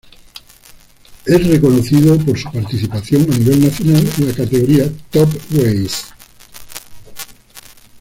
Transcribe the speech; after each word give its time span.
Es 1.27 1.47
reconocido 1.47 2.17
por 2.17 2.35
su 2.35 2.51
participación 2.51 3.21
a 3.31 3.37
nivel 3.37 3.65
nacional 3.65 4.03
en 4.17 4.29
la 4.29 4.33
categoría 4.33 4.91
Top 5.11 5.29
Race. 5.51 6.07